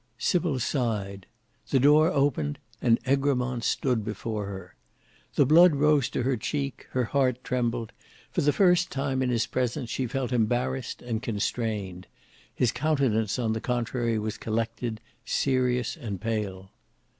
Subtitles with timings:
[0.17, 1.27] Sybil sighed:
[1.69, 4.73] the door opened and Egremont stood before her.
[5.35, 7.91] The blood rose to her cheek, her heart trembled;
[8.31, 12.07] for the first time in his presence she felt embarrassed and constrained.
[12.55, 16.71] His countenance on the contrary was collected; serious and pale.